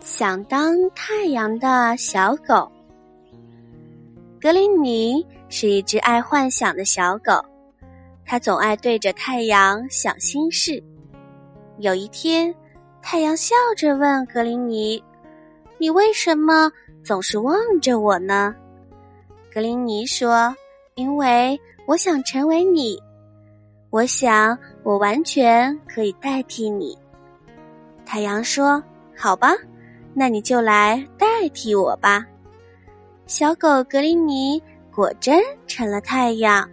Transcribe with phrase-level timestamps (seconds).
[0.00, 2.70] 想当太阳的小狗。
[4.40, 7.32] 格林尼是一只爱幻想的小狗，
[8.24, 10.82] 它总爱对着太阳想心事。
[11.78, 12.54] 有一天，
[13.02, 15.02] 太阳笑着问格林尼
[15.76, 16.70] ：“你为什么
[17.04, 18.54] 总是望着我呢？”
[19.52, 20.54] 格林尼说
[20.96, 22.98] ：“因为我想成为你，
[23.90, 26.96] 我想我完全可以代替你。”
[28.06, 28.82] 太阳说
[29.14, 29.52] ：“好吧。”
[30.12, 32.26] 那你就来代替我吧，
[33.26, 34.60] 小狗格林尼
[34.92, 36.68] 果真成了太阳，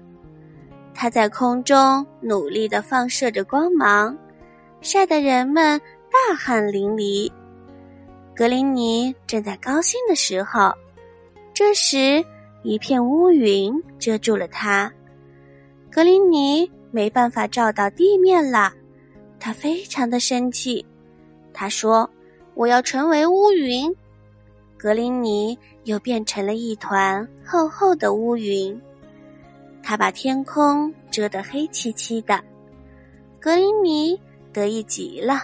[0.93, 4.17] 它在空中努力的放射着光芒，
[4.81, 5.79] 晒得人们
[6.11, 7.31] 大汗淋漓。
[8.35, 10.73] 格林尼正在高兴的时候，
[11.53, 12.25] 这时
[12.63, 14.91] 一片乌云遮住了它，
[15.91, 18.73] 格林尼没办法照到地面了，
[19.39, 20.83] 他非常的生气，
[21.53, 22.09] 他说。
[22.57, 23.95] 我要成为乌云，
[24.79, 28.81] 格林尼又变成了一团厚厚的乌云，
[29.83, 32.43] 他把天空遮得黑漆漆的。
[33.39, 34.19] 格林尼
[34.51, 35.43] 得意极了。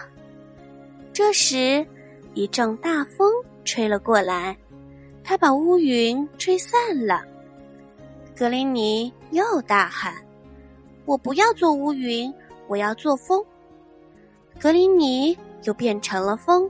[1.12, 1.86] 这时，
[2.34, 3.32] 一阵大风
[3.64, 4.56] 吹了过来，
[5.22, 7.22] 他把乌云吹散了。
[8.36, 10.12] 格林尼又大喊
[11.06, 12.34] ：“我不要做乌云，
[12.66, 13.40] 我要做风。”
[14.58, 16.68] 格林尼又变成了风。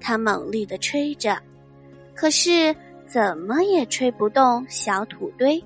[0.00, 1.38] 它猛力的吹着，
[2.14, 2.74] 可是
[3.06, 5.62] 怎么也吹不动小土堆。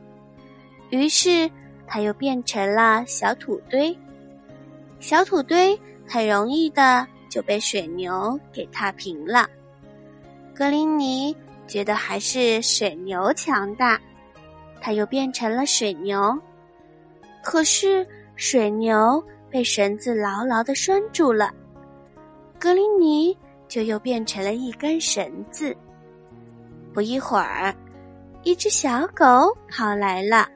[0.91, 1.51] 于是，
[1.87, 3.97] 它又变成了小土堆。
[5.01, 9.49] 小土堆很容易的就被水牛给踏平了。
[10.55, 11.35] 格林尼
[11.67, 14.01] 觉得还是水牛强大，
[14.81, 16.39] 他又变成了水牛。
[17.43, 21.53] 可是，水牛被绳子牢牢的拴住了。
[22.59, 23.37] 格林尼。
[23.73, 25.75] 就又变成了一根绳子。
[26.93, 27.75] 不一会儿，
[28.43, 29.25] 一只小狗
[29.67, 30.47] 跑来了，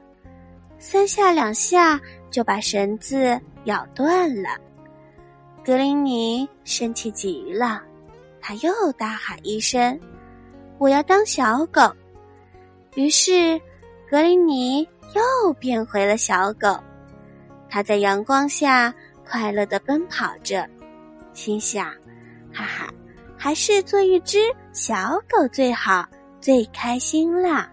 [0.79, 1.99] 三下两下
[2.31, 4.51] 就把绳子咬断了。
[5.65, 7.83] 格林尼生气极了，
[8.39, 9.99] 他又大喊一声
[10.77, 11.91] ：“我要当小狗！”
[12.97, 13.59] 于是，
[14.11, 16.79] 格林尼又变回了小狗。
[17.71, 18.95] 他在阳光下
[19.25, 20.69] 快乐的奔跑着，
[21.33, 21.87] 心想
[22.53, 22.93] ：“哈哈。”
[23.47, 24.41] 还是做一只
[24.73, 26.05] 小狗最好，
[26.41, 27.71] 最开心啦。